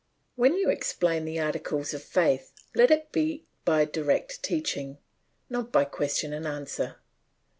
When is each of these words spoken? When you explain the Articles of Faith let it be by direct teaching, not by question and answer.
When 0.35 0.55
you 0.55 0.71
explain 0.71 1.25
the 1.25 1.37
Articles 1.39 1.93
of 1.93 2.01
Faith 2.01 2.53
let 2.73 2.89
it 2.89 3.11
be 3.11 3.45
by 3.65 3.85
direct 3.85 4.41
teaching, 4.41 4.97
not 5.47 5.71
by 5.71 5.85
question 5.85 6.33
and 6.33 6.47
answer. 6.47 6.95